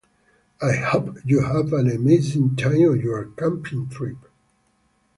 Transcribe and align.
I 0.63 0.77
hope 0.77 1.19
you 1.25 1.41
have 1.43 1.71
an 1.73 1.87
amazing 1.87 2.55
time 2.55 2.81
on 2.89 3.01
your 3.01 3.23
camping 3.37 3.87
trip. 3.87 4.17